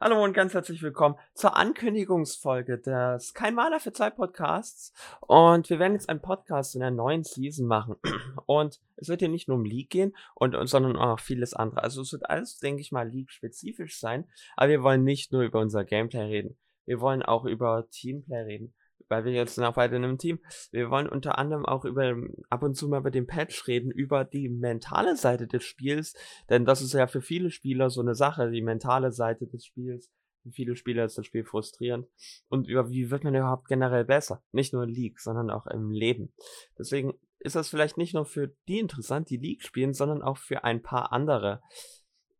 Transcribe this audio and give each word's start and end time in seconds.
Hallo 0.00 0.22
und 0.22 0.32
ganz 0.32 0.52
herzlich 0.54 0.82
willkommen 0.82 1.14
zur 1.34 1.56
Ankündigungsfolge 1.56 2.78
des 2.78 3.32
Kein 3.32 3.54
Maler 3.54 3.78
für 3.78 3.92
zwei 3.92 4.10
Podcasts. 4.10 4.92
Und 5.20 5.70
wir 5.70 5.78
werden 5.78 5.92
jetzt 5.92 6.08
einen 6.08 6.20
Podcast 6.20 6.74
in 6.74 6.80
der 6.80 6.90
neuen 6.90 7.22
Season 7.22 7.66
machen. 7.66 7.94
Und 8.46 8.80
es 8.96 9.08
wird 9.08 9.20
hier 9.20 9.28
nicht 9.28 9.46
nur 9.46 9.56
um 9.56 9.64
League 9.64 9.90
gehen, 9.90 10.14
und, 10.34 10.56
sondern 10.68 10.96
auch 10.96 11.20
vieles 11.20 11.54
andere. 11.54 11.82
Also 11.82 12.02
es 12.02 12.12
wird 12.12 12.28
alles, 12.28 12.58
denke 12.58 12.80
ich 12.80 12.90
mal, 12.90 13.08
League-spezifisch 13.08 13.98
sein. 13.98 14.28
Aber 14.56 14.68
wir 14.68 14.82
wollen 14.82 15.04
nicht 15.04 15.32
nur 15.32 15.42
über 15.42 15.60
unser 15.60 15.84
Gameplay 15.84 16.24
reden. 16.24 16.58
Wir 16.86 17.00
wollen 17.00 17.22
auch 17.22 17.44
über 17.44 17.88
Teamplay 17.90 18.42
reden 18.42 18.74
weil 19.08 19.24
wir 19.24 19.32
jetzt 19.32 19.58
noch 19.58 19.76
weiter 19.76 19.96
in 19.96 20.04
einem 20.04 20.18
Team. 20.18 20.38
Wir 20.70 20.90
wollen 20.90 21.08
unter 21.08 21.38
anderem 21.38 21.64
auch 21.66 21.84
über 21.84 22.14
ab 22.50 22.62
und 22.62 22.74
zu 22.74 22.88
mal 22.88 22.98
über 22.98 23.10
den 23.10 23.26
Patch 23.26 23.66
reden, 23.66 23.90
über 23.90 24.24
die 24.24 24.48
mentale 24.48 25.16
Seite 25.16 25.46
des 25.46 25.64
Spiels, 25.64 26.14
denn 26.48 26.64
das 26.64 26.82
ist 26.82 26.94
ja 26.94 27.06
für 27.06 27.22
viele 27.22 27.50
Spieler 27.50 27.90
so 27.90 28.00
eine 28.00 28.14
Sache, 28.14 28.50
die 28.50 28.62
mentale 28.62 29.12
Seite 29.12 29.46
des 29.46 29.64
Spiels. 29.64 30.10
Für 30.42 30.50
viele 30.50 30.76
Spieler 30.76 31.06
ist 31.06 31.16
das 31.16 31.24
Spiel 31.24 31.44
frustrierend. 31.44 32.06
Und 32.48 32.68
über 32.68 32.90
wie 32.90 33.10
wird 33.10 33.24
man 33.24 33.34
überhaupt 33.34 33.66
generell 33.66 34.04
besser? 34.04 34.42
Nicht 34.52 34.74
nur 34.74 34.82
in 34.82 34.90
League, 34.90 35.18
sondern 35.18 35.50
auch 35.50 35.66
im 35.66 35.90
Leben. 35.90 36.34
Deswegen 36.78 37.14
ist 37.38 37.56
das 37.56 37.70
vielleicht 37.70 37.96
nicht 37.96 38.14
nur 38.14 38.26
für 38.26 38.48
die 38.68 38.78
interessant, 38.78 39.30
die 39.30 39.38
League 39.38 39.62
spielen, 39.62 39.94
sondern 39.94 40.22
auch 40.22 40.36
für 40.36 40.64
ein 40.64 40.82
paar 40.82 41.12
andere. 41.12 41.62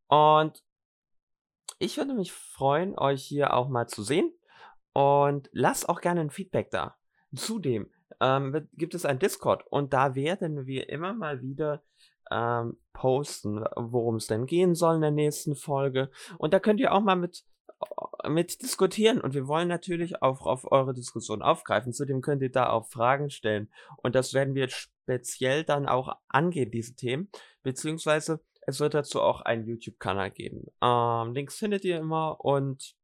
Und 0.09 0.63
ich 1.79 1.97
würde 1.97 2.15
mich 2.15 2.33
freuen, 2.33 2.99
euch 2.99 3.23
hier 3.23 3.55
auch 3.55 3.69
mal 3.69 3.87
zu 3.87 4.03
sehen. 4.03 4.33
Und 4.95 5.51
lasst 5.53 5.89
auch 5.89 6.01
gerne 6.01 6.23
ein 6.23 6.31
Feedback 6.31 6.71
da. 6.71 6.97
Zudem 7.35 7.91
ähm, 8.21 8.69
gibt 8.75 8.95
es 8.95 9.05
ein 9.05 9.19
Discord 9.19 9.67
und 9.71 9.93
da 9.93 10.15
werden 10.15 10.67
wir 10.67 10.89
immer 10.89 11.13
mal 11.13 11.43
wieder 11.43 11.83
ähm, 12.31 12.79
posten, 12.93 13.65
worum 13.77 14.17
es 14.17 14.27
denn 14.27 14.47
gehen 14.47 14.75
soll 14.75 14.97
in 14.97 15.01
der 15.01 15.11
nächsten 15.11 15.57
Folge. 15.57 16.11
Und 16.39 16.55
da 16.55 16.61
könnt 16.61 16.81
ihr 16.81 16.93
auch 16.93 17.03
mal 17.03 17.17
mit, 17.17 17.45
mit 18.29 18.63
diskutieren. 18.63 19.21
Und 19.21 19.35
wir 19.35 19.47
wollen 19.47 19.69
natürlich 19.69 20.23
auch 20.23 20.47
auf 20.47 20.71
eure 20.71 20.95
Diskussion 20.95 21.43
aufgreifen. 21.43 21.93
Zudem 21.93 22.23
könnt 22.23 22.43
ihr 22.43 22.53
da 22.53 22.71
auch 22.71 22.87
Fragen 22.87 23.31
stellen. 23.31 23.71
Und 23.97 24.15
das 24.15 24.33
werden 24.33 24.55
wir 24.55 24.69
speziell 24.69 25.65
dann 25.65 25.87
auch 25.87 26.17
angehen, 26.29 26.71
diese 26.71 26.95
Themen. 26.95 27.29
Beziehungsweise 27.63 28.41
es 28.67 28.81
wird 28.81 28.95
dazu 28.95 29.21
auch 29.21 29.43
einen 29.43 29.67
YouTube-Kanal 29.67 30.31
geben. 30.31 30.67
Ähm, 30.81 31.35
Links 31.35 31.59
findet 31.59 31.85
ihr 31.85 31.99
immer 31.99 32.43
und 32.43 32.97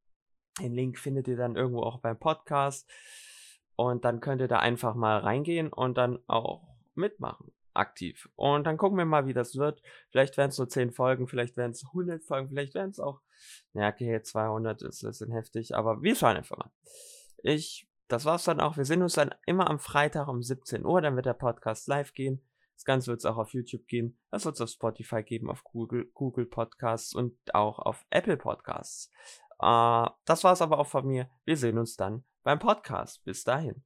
den 0.60 0.72
Link 0.72 0.98
findet 0.98 1.28
ihr 1.28 1.36
dann 1.36 1.56
irgendwo 1.56 1.82
auch 1.82 2.00
beim 2.00 2.18
Podcast. 2.18 2.88
Und 3.76 4.04
dann 4.04 4.20
könnt 4.20 4.40
ihr 4.40 4.48
da 4.48 4.58
einfach 4.58 4.94
mal 4.94 5.18
reingehen 5.18 5.72
und 5.72 5.96
dann 5.96 6.18
auch 6.26 6.68
mitmachen. 6.94 7.52
Aktiv. 7.72 8.28
Und 8.34 8.66
dann 8.66 8.76
gucken 8.76 8.98
wir 8.98 9.04
mal, 9.04 9.26
wie 9.26 9.32
das 9.32 9.56
wird. 9.56 9.80
Vielleicht 10.10 10.36
werden 10.36 10.50
es 10.50 10.58
nur 10.58 10.68
10 10.68 10.90
Folgen, 10.90 11.28
vielleicht 11.28 11.56
werden 11.56 11.70
es 11.70 11.84
100 11.86 12.22
Folgen, 12.22 12.48
vielleicht 12.48 12.74
werden 12.74 12.90
es 12.90 12.98
auch, 12.98 13.20
ja, 13.74 13.88
okay, 13.88 14.20
200 14.20 14.82
ist, 14.82 15.02
ist 15.04 15.24
heftig, 15.30 15.74
aber 15.74 16.02
wir 16.02 16.16
schauen 16.16 16.36
einfach 16.36 16.58
mal. 16.58 16.70
Ich, 17.42 17.88
das 18.08 18.24
war's 18.24 18.44
dann 18.44 18.60
auch. 18.60 18.76
Wir 18.76 18.84
sehen 18.84 19.02
uns 19.02 19.14
dann 19.14 19.34
immer 19.46 19.70
am 19.70 19.78
Freitag 19.78 20.28
um 20.28 20.42
17 20.42 20.84
Uhr, 20.84 21.00
dann 21.00 21.14
wird 21.14 21.26
der 21.26 21.34
Podcast 21.34 21.86
live 21.86 22.12
gehen. 22.12 22.42
Das 22.74 22.84
Ganze 22.84 23.08
wird 23.08 23.20
es 23.20 23.26
auch 23.26 23.36
auf 23.36 23.52
YouTube 23.52 23.86
gehen. 23.86 24.18
Das 24.30 24.46
wird 24.46 24.54
es 24.54 24.60
auf 24.62 24.70
Spotify 24.70 25.22
geben, 25.22 25.50
auf 25.50 25.64
Google, 25.64 26.10
Google 26.14 26.46
Podcasts 26.46 27.14
und 27.14 27.36
auch 27.54 27.78
auf 27.78 28.04
Apple 28.10 28.36
Podcasts. 28.36 29.10
Äh, 29.60 30.10
das 30.24 30.44
war's 30.44 30.62
aber 30.62 30.78
auch 30.78 30.86
von 30.86 31.06
mir. 31.06 31.28
Wir 31.44 31.56
sehen 31.56 31.78
uns 31.78 31.96
dann 31.96 32.24
beim 32.42 32.58
Podcast. 32.58 33.22
Bis 33.24 33.44
dahin. 33.44 33.82